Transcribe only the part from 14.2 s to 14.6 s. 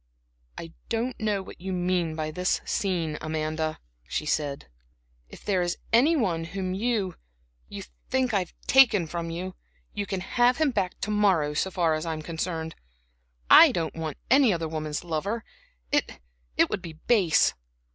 any